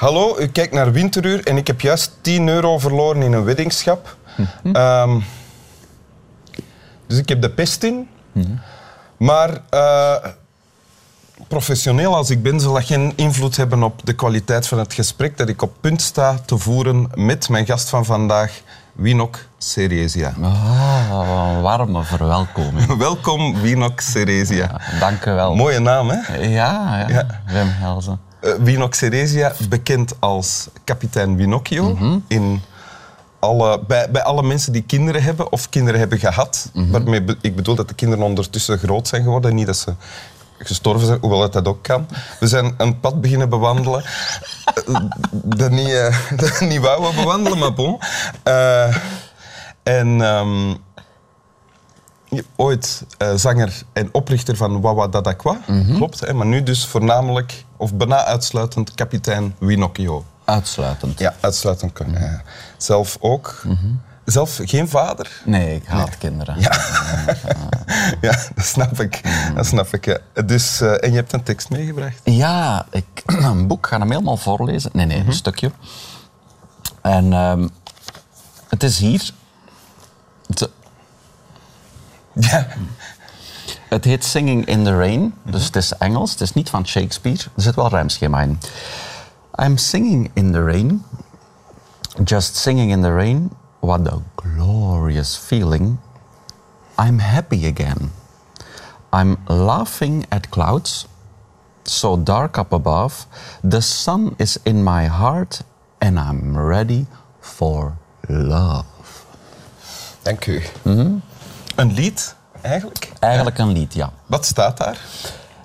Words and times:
Hallo, 0.00 0.38
u 0.38 0.46
kijkt 0.46 0.72
naar 0.72 0.92
Winteruur 0.92 1.46
en 1.46 1.56
ik 1.56 1.66
heb 1.66 1.80
juist 1.80 2.12
10 2.20 2.48
euro 2.48 2.78
verloren 2.78 3.22
in 3.22 3.32
een 3.32 3.44
weddingschap. 3.44 4.16
Ehm, 4.72 5.20
dus 7.06 7.18
ik 7.18 7.28
heb 7.28 7.42
de 7.42 7.50
pest 7.50 7.82
in. 7.82 8.08
Maar 9.16 9.60
eh, 9.70 10.14
professioneel 11.48 12.16
als 12.16 12.30
ik 12.30 12.42
ben, 12.42 12.60
zal 12.60 12.72
dat 12.72 12.84
geen 12.84 13.12
invloed 13.16 13.56
hebben 13.56 13.82
op 13.82 14.00
de 14.04 14.12
kwaliteit 14.12 14.66
van 14.66 14.78
het 14.78 14.94
gesprek 14.94 15.38
dat 15.38 15.48
ik 15.48 15.62
op 15.62 15.72
punt 15.80 16.02
sta 16.02 16.38
te 16.44 16.58
voeren 16.58 17.10
met 17.14 17.48
mijn 17.48 17.66
gast 17.66 17.88
van 17.88 18.04
vandaag, 18.04 18.60
Winok 18.92 19.38
Ceresia. 19.58 20.34
Ah, 20.42 21.54
een 21.54 21.60
warme 21.60 22.04
verwelkoming. 22.04 22.96
Welkom, 23.06 23.60
Winok 23.60 24.00
Ceresia. 24.00 24.80
Ja, 24.90 24.98
dank 24.98 25.24
u 25.24 25.30
wel. 25.30 25.54
Mooie 25.54 25.78
naam, 25.78 26.08
hè? 26.10 26.36
Ja, 26.36 26.98
ja. 26.98 27.08
Ja. 27.08 27.26
Wim 27.46 27.68
Helzen. 27.68 28.28
Uh, 28.42 28.52
Winok 28.54 28.94
Ceresia, 28.94 29.52
bekend 29.68 30.14
als 30.18 30.68
kapitein 30.84 31.36
Winocchio. 31.36 31.96
in 32.28 32.60
alle, 33.38 33.80
bij, 33.86 34.10
bij 34.10 34.22
alle 34.22 34.42
mensen 34.42 34.72
die 34.72 34.82
kinderen 34.82 35.22
hebben 35.22 35.52
of 35.52 35.68
kinderen 35.68 36.00
hebben 36.00 36.18
gehad. 36.18 36.70
Waarmee 36.74 37.22
be- 37.22 37.36
ik 37.40 37.56
bedoel 37.56 37.74
dat 37.74 37.88
de 37.88 37.94
kinderen 37.94 38.24
ondertussen 38.24 38.78
groot 38.78 39.08
zijn 39.08 39.22
geworden. 39.22 39.54
Niet 39.54 39.66
dat 39.66 39.76
ze 39.76 39.94
gestorven 40.58 41.06
zijn, 41.06 41.18
hoewel 41.20 41.38
dat, 41.38 41.52
dat 41.52 41.68
ook 41.68 41.82
kan. 41.82 42.06
We 42.40 42.46
zijn 42.46 42.74
een 42.76 43.00
pad 43.00 43.20
beginnen 43.20 43.48
bewandelen. 43.48 44.04
eh, 44.86 44.94
dat 45.32 45.70
niet, 45.70 45.88
eh, 45.92 46.16
dat 46.40 46.60
niet 46.60 46.80
wouden 46.80 47.14
bewandelen, 47.14 47.58
maar 47.58 47.74
bon. 47.74 47.98
Eh, 48.42 48.96
en... 49.82 50.20
ehm, 50.22 50.74
ooit 52.56 53.04
eh, 53.18 53.34
zanger 53.34 53.82
en 53.92 54.08
oprichter 54.12 54.56
van 54.56 54.80
Wawa 54.80 55.08
Dadakwa, 55.08 55.58
klopt. 55.96 56.20
Hè? 56.20 56.32
Maar 56.34 56.46
nu 56.46 56.62
dus 56.62 56.86
voornamelijk, 56.86 57.64
of 57.76 57.94
bijna 57.94 58.24
uitsluitend, 58.24 58.94
kapitein 58.94 59.54
Winocchio. 59.58 60.24
Uitsluitend. 60.44 61.18
Ja, 61.18 61.34
uitsluitend. 61.40 61.98
ja. 62.12 62.42
Zelf 62.76 63.16
ook. 63.20 63.62
Zelf 64.24 64.58
geen 64.64 64.88
vader? 64.88 65.30
Nee, 65.44 65.74
ik 65.74 65.86
haat 65.86 66.18
kinderen. 66.18 66.60
Ja. 66.60 66.72
ja, 68.30 68.38
dat 68.54 68.64
snap 68.64 69.00
ik. 69.00 69.20
Dat 69.54 69.66
snap 69.66 69.94
ik 69.94 70.04
ja. 70.04 70.18
Dus, 70.44 70.80
eh, 70.80 71.04
en 71.04 71.10
je 71.10 71.16
hebt 71.16 71.32
een 71.32 71.42
tekst 71.42 71.70
meegebracht. 71.70 72.20
Ja, 72.24 72.86
ik, 72.90 73.22
een 73.26 73.66
boek, 73.66 73.86
ga 73.86 73.98
hem 73.98 74.10
helemaal 74.10 74.36
voorlezen. 74.36 74.90
Nee, 74.94 75.06
nee, 75.06 75.18
Mhm. 75.18 75.26
een 75.28 75.32
stukje. 75.34 75.70
En 77.02 77.32
ehm, 77.32 77.68
het 78.68 78.82
is 78.82 78.98
hier. 78.98 79.30
Het, 82.32 82.44
Ja. 82.44 82.66
het 83.88 84.04
heet 84.04 84.24
Singing 84.24 84.66
in 84.66 84.84
the 84.84 84.96
Rain, 84.96 85.34
dus 85.42 85.64
het 85.64 85.76
is 85.76 85.92
Engels. 85.98 86.30
Het 86.30 86.40
is 86.40 86.52
niet 86.52 86.70
van 86.70 86.86
Shakespeare. 86.86 87.42
Er 87.56 87.62
zit 87.62 87.74
wel 87.74 87.88
rijmschema 87.88 88.40
in. 88.40 88.58
I'm 89.64 89.76
singing 89.76 90.30
in 90.34 90.52
the 90.52 90.64
rain. 90.64 91.04
Just 92.24 92.56
singing 92.56 92.90
in 92.90 93.02
the 93.02 93.12
rain. 93.14 93.50
What 93.80 94.08
a 94.12 94.18
glorious 94.34 95.36
feeling. 95.36 95.98
I'm 96.98 97.18
happy 97.18 97.66
again. 97.66 98.12
I'm 99.12 99.36
laughing 99.46 100.26
at 100.28 100.48
clouds, 100.48 101.06
so 101.82 102.22
dark 102.22 102.56
up 102.58 102.72
above. 102.72 103.26
The 103.68 103.80
sun 103.80 104.34
is 104.36 104.58
in 104.62 104.82
my 104.84 105.06
heart, 105.08 105.62
and 105.98 106.18
I'm 106.18 106.56
ready 106.56 107.06
for 107.40 107.96
love. 108.28 108.84
Dank 110.22 110.46
u. 110.46 110.62
Een 111.80 111.92
lied, 111.92 112.34
eigenlijk. 112.60 113.12
Eigenlijk 113.18 113.58
een 113.58 113.72
lied, 113.72 113.94
ja. 113.94 114.12
Wat 114.26 114.46
staat 114.46 114.76
daar? 114.76 114.98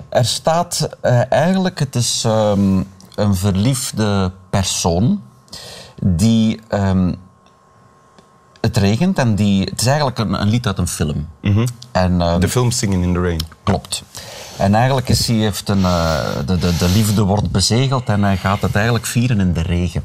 Er 0.10 0.26
staat 0.26 0.90
eh, 1.02 1.32
eigenlijk, 1.32 1.80
het 1.80 1.96
is 1.96 2.24
ehm, 2.26 2.82
een 3.16 3.36
verliefde 3.36 4.32
persoon 4.50 5.22
die. 6.02 6.60
ehm, 6.68 7.14
het 8.62 8.78
regent 8.78 9.18
en 9.18 9.36
die. 9.36 9.64
Het 9.70 9.82
is 9.82 9.88
eigenlijk 9.88 10.20
een, 10.20 10.42
een 10.42 10.48
lied 10.48 10.68
uit 10.68 10.78
een 10.78 10.88
film. 10.88 11.28
En, 11.92 12.22
ehm, 12.22 12.40
De 12.40 12.50
film 12.50 12.72
Singing 12.72 13.04
in 13.04 13.14
the 13.14 13.22
Rain. 13.22 13.40
Klopt. 13.64 14.04
En 14.58 14.76
eigenlijk 14.76 15.10
is 15.10 15.28
hij 15.28 15.36
heeft 15.36 15.70
een, 15.70 15.86
eh, 15.86 16.20
de, 16.46 16.58
de, 16.58 16.78
de 16.78 16.90
liefde 16.90 17.22
wordt 17.24 17.52
bezegeld 17.52 18.10
en 18.10 18.24
hij 18.24 18.38
gaat 18.38 18.62
het 18.62 18.76
eigenlijk 18.76 19.06
vieren 19.06 19.40
in 19.40 19.54
de 19.54 19.62
regen. 19.62 20.04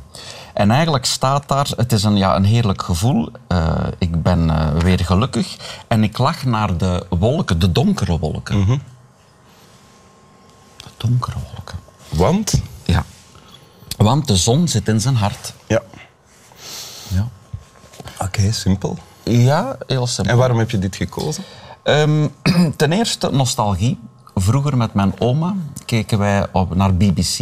En 0.55 0.71
eigenlijk 0.71 1.05
staat 1.05 1.49
daar, 1.49 1.67
het 1.77 1.93
is 1.93 2.03
een, 2.03 2.17
ja, 2.17 2.37
een 2.37 2.45
heerlijk 2.45 2.83
gevoel. 2.83 3.27
Ik 3.99 4.10
eh, 4.10 4.10
weer 4.97 5.07
gelukkig 5.07 5.57
en 5.89 6.03
ik 6.03 6.19
lach 6.19 6.45
naar 6.45 6.77
de 6.77 7.07
wolken, 7.09 7.59
de 7.59 7.73
donkere 7.73 8.19
wolken. 8.19 8.67
De 10.77 10.89
donkere 10.97 11.37
wolken. 11.55 11.79
Want? 12.09 12.61
Ja. 12.85 13.05
Want 13.97 14.27
de 14.27 14.37
zon 14.37 14.69
zit 14.69 14.89
in 14.89 15.01
zijn 15.01 15.15
hart. 15.17 15.53
Ja. 15.67 15.83
Ja, 17.09 17.29
Oké, 18.19 18.53
simpel. 18.53 18.99
ja 19.23 19.77
heel 19.87 20.07
simpel. 20.07 20.33
En 20.33 20.39
waarom 20.39 20.59
heb 20.59 20.71
je 20.71 20.79
dit 20.79 20.97
gekozen? 20.97 21.45
Ehm, 21.83 22.29
ten 22.77 22.93
eerste 22.93 23.31
nostalgie. 23.33 23.99
Vroeger 24.35 24.77
met 24.77 24.95
mijn 24.95 25.21
oma 25.21 25.55
keken 25.87 26.19
wij 26.19 26.47
op, 26.53 26.75
naar 26.75 26.95
BBC. 26.95 27.39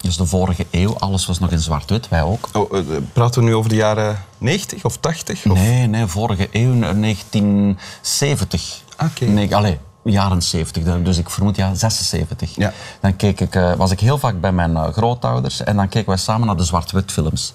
Dus 0.00 0.16
de 0.16 0.26
vorige 0.26 0.66
eeuw. 0.70 0.96
Alles 0.98 1.26
was 1.26 1.38
nog 1.38 1.50
in 1.50 1.58
zwart-wit, 1.58 2.08
wij 2.08 2.22
ook. 2.22 2.48
Oh, 2.52 2.78
eh, 2.78 2.84
praten 3.12 3.40
we 3.42 3.46
nu 3.48 3.54
over 3.54 3.70
de 3.70 3.76
jaren 3.76 4.18
90 4.38 4.84
of 4.84 4.96
80? 4.96 5.46
Of? 5.46 5.58
Nee, 5.58 5.86
nee, 5.86 6.06
vorige 6.06 6.48
eeuw, 6.52 6.82
eh, 6.82 6.90
1970. 6.94 8.82
Oké. 9.02 9.24
Nee, 9.24 9.56
allee, 9.56 9.78
jaren 10.04 10.42
70, 10.42 10.82
dan- 10.84 11.02
dus 11.02 11.18
ik 11.18 11.30
vermoed 11.30 11.56
ja, 11.56 11.74
76. 11.74 12.56
Ja. 12.56 12.72
Dan 13.00 13.16
keek 13.16 13.40
ik, 13.40 13.54
eh, 13.54 13.72
was 13.74 13.90
ik 13.90 14.00
heel 14.00 14.18
vaak 14.18 14.40
bij 14.40 14.52
mijn 14.52 14.92
grootouders 14.92 15.62
en 15.62 15.76
dan 15.76 15.88
keken 15.88 16.08
wij 16.08 16.16
samen 16.18 16.46
naar 16.46 16.56
de 16.56 16.64
zwart-wit 16.64 17.12
films. 17.12 17.52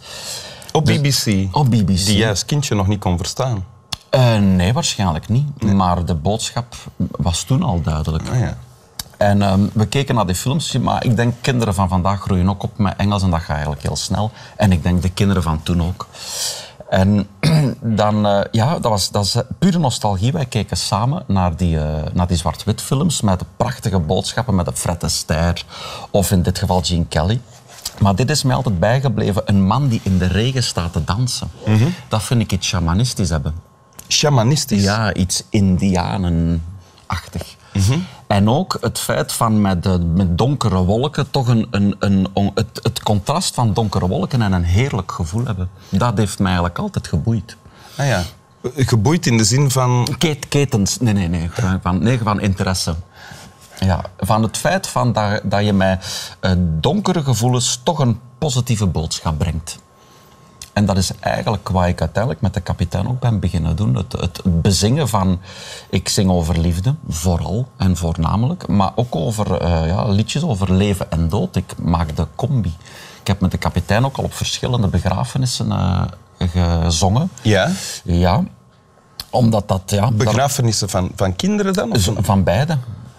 Op 0.71 0.85
BBC. 0.85 1.47
Op 1.55 1.69
BBC. 1.69 2.05
Die 2.05 2.17
jij 2.17 2.29
als 2.29 2.45
kindje 2.45 2.75
nog 2.75 2.87
niet 2.87 2.99
kon 2.99 3.17
verstaan. 3.17 3.65
Nee, 4.39 4.73
waarschijnlijk 4.73 5.29
niet. 5.29 5.63
Maar 5.73 6.05
de 6.05 6.15
boodschap 6.15 6.75
was 7.11 7.43
toen 7.43 7.63
al 7.63 7.81
duidelijk. 7.81 8.29
Ah, 8.29 8.39
ja. 8.39 8.57
En 9.21 9.41
ehm, 9.41 9.67
we 9.73 9.85
keken 9.85 10.15
naar 10.15 10.25
die 10.25 10.35
films, 10.35 10.77
maar 10.77 11.05
ik 11.05 11.15
denk 11.15 11.33
kinderen 11.41 11.73
van 11.73 11.89
vandaag 11.89 12.21
groeien 12.21 12.49
ook 12.49 12.63
op 12.63 12.77
met 12.77 12.93
Engels 12.97 13.23
en 13.23 13.29
dat 13.29 13.39
gaat 13.39 13.49
eigenlijk 13.49 13.81
heel 13.81 13.95
snel. 13.95 14.31
En 14.55 14.71
ik 14.71 14.83
denk 14.83 15.01
de 15.01 15.09
kinderen 15.09 15.43
van 15.43 15.63
toen 15.63 15.83
ook. 15.83 16.07
En 16.89 17.27
dan, 18.01 18.25
eh, 18.25 18.41
ja, 18.51 18.73
dat 18.73 18.91
was, 18.91 19.11
dat 19.11 19.25
is 19.25 19.35
eh, 19.35 19.41
pure 19.59 19.79
nostalgie. 19.79 20.31
Wij 20.31 20.45
keken 20.45 20.77
samen 20.77 21.23
naar 21.27 21.55
die, 21.55 21.77
eh, 21.77 21.85
naar 22.13 22.27
die 22.27 22.37
zwart-wit 22.37 22.81
films 22.81 23.21
met 23.21 23.39
de 23.39 23.45
prachtige 23.57 23.99
boodschappen 23.99 24.55
met 24.55 24.65
de 24.65 24.73
Fred 24.73 25.03
Astaire 25.03 25.61
of 26.11 26.31
in 26.31 26.41
dit 26.41 26.59
geval 26.59 26.81
Gene 26.81 27.05
Kelly. 27.05 27.41
Maar 27.99 28.15
dit 28.15 28.29
is 28.29 28.43
mij 28.43 28.55
altijd 28.55 28.79
bijgebleven, 28.79 29.41
een 29.45 29.65
man 29.65 29.87
die 29.87 30.01
in 30.03 30.17
de 30.17 30.27
regen 30.27 30.63
staat 30.63 30.93
te 30.93 31.03
dansen. 31.03 31.51
Dat 32.07 32.23
vind 32.23 32.41
ik 32.41 32.51
iets 32.51 32.67
shamanistisch 32.67 33.29
hebben. 33.29 33.53
Shamanistisch. 34.07 34.83
Ja, 34.83 35.13
iets 35.13 35.43
indianenachtig. 35.49 37.55
En 38.31 38.49
ook 38.49 38.77
het 38.81 38.99
feit 38.99 39.31
van 39.31 39.61
met, 39.61 39.83
de, 39.83 39.99
met 39.99 40.37
donkere 40.37 40.83
wolken 40.83 41.31
toch 41.31 41.47
een, 41.47 41.67
een, 41.71 41.95
een, 41.99 42.51
het, 42.53 42.79
het 42.83 43.03
contrast 43.03 43.53
van 43.53 43.73
donkere 43.73 44.07
wolken 44.07 44.41
en 44.41 44.51
een 44.51 44.63
heerlijk 44.63 45.11
gevoel 45.11 45.45
hebben. 45.45 45.69
Dat 45.89 46.17
heeft 46.17 46.39
mij 46.39 46.47
eigenlijk 46.47 46.79
altijd 46.79 47.07
geboeid. 47.07 47.57
Ah, 47.97 48.07
ja. 48.07 48.23
Geboeid 48.75 49.25
in 49.25 49.37
de 49.37 49.43
zin 49.43 49.71
van... 49.71 50.07
Ket, 50.17 50.47
ketens, 50.47 50.99
nee, 50.99 51.13
nee, 51.13 51.27
nee, 51.27 51.49
van, 51.81 52.03
nee, 52.03 52.19
van 52.19 52.39
interesse. 52.39 52.95
Ja, 53.79 54.01
van 54.17 54.43
het 54.43 54.57
feit 54.57 54.87
van 54.87 55.13
dat, 55.13 55.41
dat 55.43 55.65
je 55.65 55.73
mij 55.73 55.99
eh, 56.39 56.51
donkere 56.57 57.23
gevoelens 57.23 57.79
toch 57.83 57.99
een 57.99 58.19
positieve 58.37 58.87
boodschap 58.87 59.37
brengt. 59.37 59.77
En 60.73 60.85
dat 60.85 60.97
is 60.97 61.11
eigenlijk 61.19 61.69
wat 61.69 61.85
ik 61.87 61.99
uiteindelijk 61.99 62.41
met 62.41 62.53
de 62.53 62.59
kapitein 62.61 63.07
ook 63.07 63.19
ben 63.19 63.39
beginnen 63.39 63.75
doen. 63.75 63.95
Het, 63.95 64.11
het 64.11 64.41
bezingen 64.43 65.07
van... 65.09 65.39
Ik 65.89 66.09
zing 66.09 66.29
over 66.29 66.59
liefde, 66.59 66.95
vooral 67.07 67.67
en 67.77 67.97
voornamelijk. 67.97 68.67
Maar 68.67 68.91
ook 68.95 69.15
over 69.15 69.61
eh, 69.61 69.87
ja, 69.87 70.07
liedjes 70.07 70.43
over 70.43 70.73
leven 70.73 71.11
en 71.11 71.29
dood. 71.29 71.55
Ik 71.55 71.77
maak 71.77 72.15
de 72.15 72.27
combi. 72.35 72.73
Ik 73.21 73.27
heb 73.27 73.39
met 73.39 73.51
de 73.51 73.57
kapitein 73.57 74.05
ook 74.05 74.17
al 74.17 74.23
op 74.23 74.33
verschillende 74.33 74.87
begrafenissen 74.87 75.71
eh, 75.71 76.01
gezongen. 76.37 77.31
Ja. 77.41 77.71
Ja, 78.03 78.43
omdat 79.29 79.67
dat... 79.67 79.81
Ja, 79.85 80.01
dat- 80.01 80.15
Begrafenissen 80.17 80.89
van, 80.89 81.11
van 81.15 81.35
kinderen 81.35 81.73
dan? 81.73 81.91
Of 81.91 82.09
van 82.21 82.43
beide. 82.43 82.77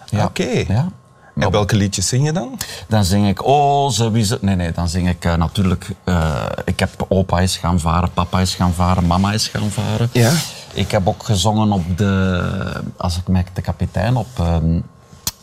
Ja. 0.09 0.25
Oké. 0.25 0.63
Ja. 0.67 0.87
En 1.35 1.51
welke 1.51 1.75
liedjes 1.75 2.07
zing 2.07 2.25
je 2.25 2.31
dan? 2.31 2.59
Dan 2.87 3.03
zing 3.03 3.27
ik, 3.27 3.45
oh, 3.45 3.89
ze 3.89 4.11
wie 4.11 4.23
ze... 4.23 4.37
Nee, 4.41 4.55
nee, 4.55 4.71
dan 4.71 4.87
zing 4.87 5.09
ik 5.09 5.25
eh, 5.25 5.35
natuurlijk... 5.35 5.89
eh, 6.03 6.45
ik 6.65 6.79
heb 6.79 7.05
opa 7.07 7.39
is 7.39 7.57
gaan 7.57 7.79
varen, 7.79 8.11
papa 8.11 8.39
is 8.39 8.55
gaan 8.55 8.73
varen, 8.73 9.07
mama 9.07 9.33
is 9.33 9.47
gaan 9.47 9.69
varen. 9.69 10.09
Ja. 10.11 10.31
Ik 10.73 10.91
heb 10.91 11.07
ook 11.07 11.23
gezongen 11.23 11.71
op 11.71 11.97
de... 11.97 12.83
Als 12.97 13.17
ik 13.17 13.27
met 13.27 13.47
de 13.53 13.61
kapitein 13.61 14.15
op... 14.15 14.27
ehm, 14.37 14.79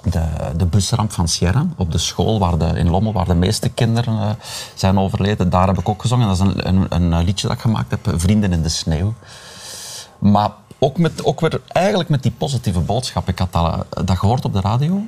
de, 0.03 0.23
de 0.57 0.67
busramp 0.67 1.13
van 1.13 1.29
Sierra, 1.29 1.67
op 1.77 1.93
de 1.93 1.99
school 1.99 2.39
waar 2.39 2.59
de, 2.59 2.67
in 2.75 2.91
Lommel, 2.91 3.13
waar 3.13 3.27
de 3.27 3.35
meeste 3.35 3.69
kinderen 3.69 4.21
eh, 4.21 4.31
zijn 4.75 4.99
overleden. 4.99 5.51
Daar 5.51 5.67
heb 5.67 5.79
ik 5.79 5.89
ook 5.89 6.01
gezongen. 6.01 6.27
Dat 6.27 6.37
is 6.37 6.43
een, 6.43 6.69
een, 6.69 6.87
een 7.15 7.25
liedje 7.25 7.47
dat 7.47 7.57
ik 7.57 7.63
gemaakt 7.63 7.91
heb, 7.91 8.13
Vrienden 8.17 8.53
in 8.53 8.63
de 8.63 8.69
Sneeuw. 8.69 9.15
Maar 10.19 10.51
ook, 10.79 10.99
met, 10.99 11.25
ook 11.25 11.41
weer 11.41 11.61
eigenlijk 11.67 12.09
met 12.09 12.23
die 12.23 12.33
positieve 12.39 12.81
boodschap. 12.81 13.29
Ik 13.29 13.39
had 13.39 13.53
dat, 13.53 14.07
dat 14.07 14.19
gehoord 14.19 14.45
op 14.45 14.53
de 14.53 14.61
radio. 14.61 15.03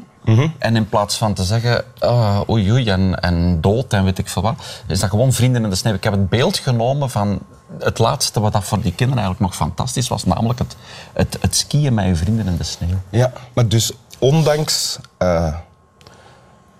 En 0.58 0.76
in 0.76 0.88
plaats 0.88 1.16
van 1.16 1.34
te 1.34 1.44
zeggen, 1.44 1.84
ah, 1.98 2.48
oei 2.48 2.70
oei 2.72 2.88
en, 2.88 3.20
en 3.20 3.60
dood 3.60 3.92
en 3.92 4.04
weet 4.04 4.18
ik 4.18 4.28
veel 4.28 4.42
wat, 4.42 4.54
is 4.86 5.00
dat 5.00 5.10
gewoon 5.10 5.32
vrienden 5.32 5.64
in 5.64 5.70
de 5.70 5.76
sneeuw. 5.76 5.94
Ik 5.94 6.04
heb 6.04 6.12
het 6.12 6.28
beeld 6.28 6.58
genomen 6.58 7.10
van 7.10 7.38
het 7.78 7.98
laatste 7.98 8.40
wat 8.40 8.52
dat 8.52 8.64
voor 8.64 8.80
die 8.80 8.94
kinderen 8.94 9.22
eigenlijk 9.22 9.40
nog 9.40 9.56
fantastisch 9.68 10.08
was, 10.08 10.24
namelijk 10.24 10.58
het, 10.58 10.76
het, 11.12 11.36
het 11.40 11.56
skiën 11.56 11.94
met 11.94 12.04
je 12.06 12.16
vrienden 12.16 12.46
in 12.46 12.56
de 12.56 12.64
sneeuw. 12.64 12.96
Ja, 13.10 13.32
maar 13.52 13.68
dus 13.68 13.92
ondanks 14.18 14.98
eh, 15.18 15.54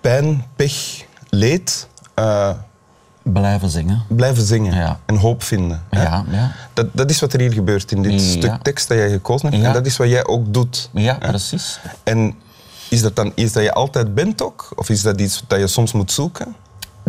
pijn, 0.01 0.45
pech, 0.55 1.05
leed, 1.29 1.87
eh, 2.13 2.49
Blijven 3.21 3.69
zingen. 3.69 4.03
blijven 4.07 4.43
zingen 4.43 4.75
Ja. 4.75 4.99
en 5.05 5.15
hoop 5.17 5.43
vinden. 5.43 5.83
Ja, 5.91 6.23
ja. 6.31 6.51
Dat, 6.73 6.87
dat 6.91 7.09
is 7.09 7.19
wat 7.19 7.33
er 7.33 7.39
hier 7.39 7.53
gebeurt 7.53 7.91
in 7.91 8.01
dit 8.01 8.21
stuk 8.21 8.61
tekst 8.61 8.87
dat 8.87 8.97
jij 8.97 9.09
gekozen 9.09 9.51
hebt. 9.51 9.63
En 9.63 9.73
dat 9.73 9.85
is 9.85 9.97
wat 9.97 10.09
jij 10.09 10.25
ook 10.25 10.53
doet. 10.53 10.89
Ja, 10.93 11.13
precies. 11.13 11.79
En 12.03 12.35
is 12.89 13.01
dat 13.01 13.15
dan 13.15 13.31
iets 13.35 13.51
dat 13.53 13.63
je 13.63 13.73
altijd 13.73 14.13
bent 14.15 14.41
ook? 14.41 14.69
Of 14.75 14.89
is 14.89 15.01
dat 15.01 15.21
iets 15.21 15.43
dat 15.47 15.59
je 15.59 15.67
soms 15.67 15.91
moet 15.91 16.11
zoeken? 16.11 16.55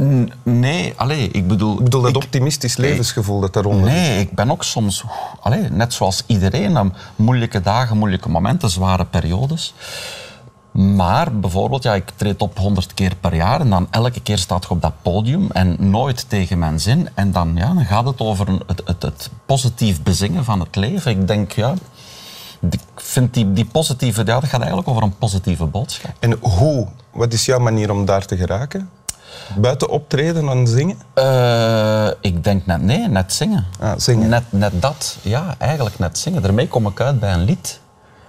N- 0.00 0.32
Nee, 0.42 0.92
allee, 0.96 1.28
ik 1.30 1.48
bedoel... 1.48 1.78
Ik 1.78 1.84
bedoel, 1.84 2.00
dat 2.00 2.10
ik- 2.10 2.16
optimistisch 2.16 2.76
levensgevoel 2.76 3.40
dat 3.40 3.52
daaronder 3.52 3.90
zit. 3.90 3.96
Nee, 3.98 4.20
ik 4.20 4.32
ben 4.34 4.50
ook 4.50 4.64
soms, 4.64 5.04
allee, 5.40 5.62
net 5.70 5.92
zoals 5.92 6.22
iedereen, 6.26 6.92
moeilijke 7.16 7.60
dagen, 7.60 7.98
moeilijke 7.98 8.28
momenten, 8.28 8.70
zware 8.70 9.04
periodes. 9.04 9.74
Maar 10.72 11.32
bijvoorbeeld, 11.38 11.82
ja, 11.82 11.94
ik 11.94 12.10
treed 12.16 12.42
op 12.42 12.58
100 12.58 12.94
keer 12.94 13.12
per 13.20 13.34
jaar 13.34 13.60
en 13.60 13.70
dan 13.70 13.86
elke 13.90 14.20
keer 14.20 14.38
staat 14.38 14.62
je 14.64 14.70
op 14.70 14.82
dat 14.82 14.92
podium 15.02 15.50
en 15.50 15.76
nooit 15.78 16.24
tegen 16.28 16.58
mijn 16.58 16.80
zin. 16.80 17.08
En 17.14 17.32
dan, 17.32 17.52
ja, 17.56 17.66
dan 17.74 17.84
gaat 17.84 18.04
het 18.06 18.20
over 18.20 18.46
het, 18.66 18.82
het, 18.84 19.02
het 19.02 19.30
positief 19.46 20.02
bezingen 20.02 20.44
van 20.44 20.60
het 20.60 20.76
leven. 20.76 21.10
Ik 21.10 21.26
denk, 21.28 21.52
ja, 21.52 21.74
ik 22.70 22.80
vind 22.96 23.34
die, 23.34 23.52
die 23.52 23.64
positieve, 23.64 24.24
ja, 24.24 24.40
dat 24.40 24.48
gaat 24.48 24.60
eigenlijk 24.60 24.88
over 24.88 25.02
een 25.02 25.18
positieve 25.18 25.64
boodschap. 25.64 26.12
En 26.18 26.32
hoe? 26.40 26.86
Wat 27.12 27.32
is 27.32 27.44
jouw 27.44 27.58
manier 27.58 27.90
om 27.90 28.04
daar 28.04 28.26
te 28.26 28.36
geraken? 28.36 28.90
Buiten 29.56 29.88
optreden 29.88 30.48
en 30.48 30.66
zingen? 30.66 30.96
Eh, 31.14 32.08
ik 32.20 32.44
denk 32.44 32.66
net, 32.66 32.82
nee, 32.82 33.08
net 33.08 33.32
zingen. 33.32 33.64
Ah, 33.80 33.92
zingen. 33.96 34.28
Net, 34.28 34.42
net 34.48 34.72
dat, 34.82 35.16
ja, 35.22 35.54
eigenlijk 35.58 35.98
net 35.98 36.18
zingen. 36.18 36.42
Daarmee 36.42 36.68
kom 36.68 36.86
ik 36.86 37.00
uit 37.00 37.20
bij 37.20 37.32
een 37.32 37.44
lied. 37.44 37.80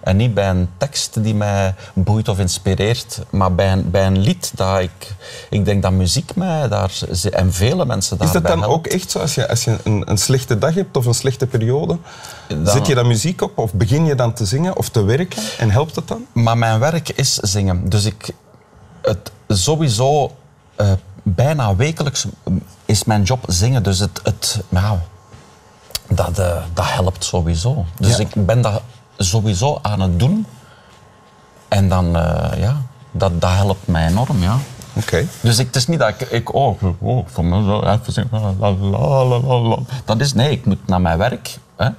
En 0.05 0.17
niet 0.17 0.33
bij 0.33 0.49
een 0.49 0.69
tekst 0.77 1.23
die 1.23 1.35
mij 1.35 1.73
boeit 1.93 2.27
of 2.29 2.39
inspireert, 2.39 3.19
maar 3.29 3.55
bij 3.55 3.71
een, 3.71 3.91
bij 3.91 4.05
een 4.05 4.17
lied 4.17 4.51
dat 4.55 4.79
ik... 4.79 5.15
Ik 5.49 5.65
denk 5.65 5.81
dat 5.81 5.91
muziek 5.91 6.35
mij 6.35 6.67
daar... 6.67 6.91
En 7.31 7.53
vele 7.53 7.85
mensen 7.85 8.17
Is 8.19 8.23
daarbij 8.31 8.41
dat 8.41 8.51
dan 8.51 8.59
helpt. 8.59 8.75
ook 8.75 8.87
echt 8.87 9.11
zo? 9.11 9.19
Als 9.19 9.35
je, 9.35 9.49
als 9.49 9.63
je 9.63 9.77
een, 9.83 10.03
een 10.09 10.17
slechte 10.17 10.57
dag 10.57 10.73
hebt 10.73 10.97
of 10.97 11.05
een 11.05 11.13
slechte 11.13 11.47
periode, 11.47 11.97
Dan- 12.47 12.67
zet 12.67 12.87
je 12.87 12.95
dan 12.95 13.07
muziek 13.07 13.41
op 13.41 13.57
of 13.57 13.73
begin 13.73 14.05
je 14.05 14.15
dan 14.15 14.33
te 14.33 14.45
zingen 14.45 14.75
of 14.77 14.89
te 14.89 15.03
werken 15.03 15.43
en 15.57 15.69
helpt 15.71 15.95
het 15.95 16.07
dan? 16.07 16.25
Maar 16.31 16.57
mijn 16.57 16.79
werk 16.79 17.09
is 17.09 17.33
zingen. 17.33 17.89
Dus 17.89 18.05
ik... 18.05 18.29
Het 19.01 19.31
sowieso... 19.47 20.31
eh, 20.75 20.91
bijna 21.23 21.75
wekelijks 21.75 22.25
is 22.85 23.03
mijn 23.03 23.23
job 23.23 23.43
zingen. 23.47 23.83
Dus 23.83 23.99
het... 23.99 24.19
het 24.23 24.61
nou, 24.69 24.97
dat, 26.09 26.39
eh, 26.39 26.63
dat 26.73 26.85
helpt 26.87 27.23
sowieso. 27.23 27.85
Dus 27.99 28.11
Ja. 28.17 28.23
ik 28.23 28.45
ben 28.45 28.61
dat 28.61 28.81
sowieso 29.17 29.79
aan 29.81 30.01
het 30.01 30.19
doen. 30.19 30.45
En 31.67 31.89
dan, 31.89 32.15
eh, 32.15 32.59
ja, 32.59 32.81
dat, 33.11 33.41
dat 33.41 33.51
helpt 33.51 33.87
mij 33.87 34.07
enorm, 34.07 34.41
ja. 34.41 34.57
Oké. 34.93 35.27
Dus 35.41 35.59
ik, 35.59 35.65
het 35.65 35.75
is 35.75 35.87
niet 35.87 35.99
dat 35.99 36.09
ik, 36.09 36.21
ik 36.21 36.53
oh, 36.53 36.83
oh, 36.99 37.27
van 37.27 37.49
me 37.49 37.63
zo 37.63 37.81
even 37.81 38.13
zingen, 38.13 38.29
la, 38.59 38.71
la, 38.71 39.25
la, 39.25 39.39
la, 39.39 39.59
la. 39.59 39.77
Dat 40.05 40.21
is, 40.21 40.33
nee, 40.33 40.51
ik 40.51 40.65
moet 40.65 40.87
naar 40.87 41.01
mijn 41.01 41.17
werk. 41.17 41.57
Hè. 41.75 41.89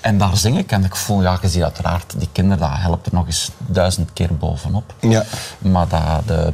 En 0.00 0.18
daar 0.18 0.36
zing 0.36 0.58
ik 0.58 0.72
en 0.72 0.84
ik 0.84 0.96
voel, 0.96 1.22
ja, 1.22 1.38
je 1.42 1.48
ziet 1.48 1.62
uiteraard, 1.62 2.14
die 2.18 2.28
kinderen, 2.32 2.68
dat 2.68 2.78
helpt 2.78 3.06
er 3.06 3.14
nog 3.14 3.26
eens 3.26 3.50
duizend 3.66 4.12
keer 4.12 4.36
bovenop. 4.36 4.94
Ja. 5.00 5.24
Maar 5.58 5.88
dat, 5.88 6.26
de, 6.26 6.52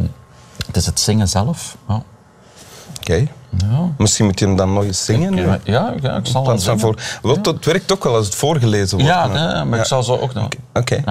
het 0.67 0.77
is 0.77 0.87
het 0.87 1.01
zingen 1.01 1.29
zelf. 1.29 1.77
Ja. 1.89 2.03
Oké. 2.99 3.29
Ja. 3.57 3.91
Misschien 3.99 4.25
moet 4.25 4.39
je 4.39 4.47
hem 4.47 4.57
dan 4.57 4.73
nog 4.73 4.85
eens 4.85 5.05
zingen. 5.05 5.37
Ja, 5.65 5.95
ja, 6.01 6.17
ik 6.17 6.27
zal 6.27 6.59
zingen. 6.59 6.81
voor. 6.81 6.97
Het 7.23 7.65
werkt 7.65 7.93
ook 7.93 8.05
wel 8.05 8.15
als 8.15 8.27
het 8.27 8.35
voorgelezen 8.35 8.99
wordt. 8.99 9.13
Ja, 9.13 9.27
maar- 9.27 9.55
nee, 9.55 9.65
maar 9.65 9.79
ik 9.79 9.85
zal 9.85 10.03
zo 10.03 10.17
ook 10.17 10.35
nog. 10.35 10.49
Oké. 10.73 11.03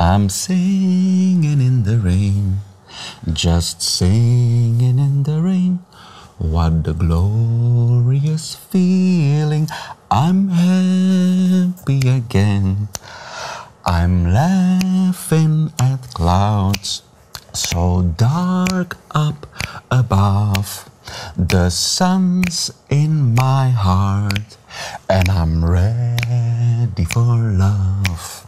I'm 0.00 0.28
singing 0.28 1.60
in 1.60 1.82
the 1.84 2.00
rain, 2.02 2.60
just 3.34 3.82
singing 3.82 4.98
in 4.98 5.22
the 5.22 5.40
rain. 5.40 5.80
What 6.38 6.86
a 6.88 6.94
glorious 6.98 8.56
feeling! 8.70 9.68
I'm 10.10 10.48
happy 10.48 12.00
again. 12.08 12.88
I'm 13.88 14.34
laughing 14.34 15.72
at 15.80 16.12
clouds 16.12 17.00
so 17.54 18.02
dark 18.18 18.98
up 19.12 19.46
above. 19.90 20.90
The 21.38 21.70
sun's 21.70 22.70
in 22.90 23.34
my 23.34 23.70
heart, 23.70 24.58
and 25.08 25.30
I'm 25.30 25.64
ready 25.64 27.04
for 27.08 27.32
love. 27.32 28.46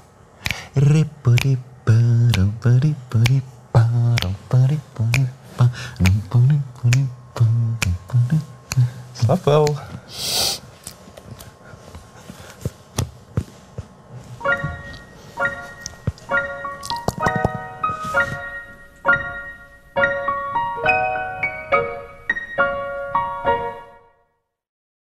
Slap 9.15 9.47
wel. 9.47 9.67